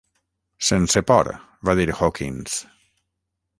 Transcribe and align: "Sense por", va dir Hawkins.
"Sense 0.69 1.03
por", 1.11 1.29
va 1.71 1.77
dir 1.81 1.87
Hawkins. 2.01 2.59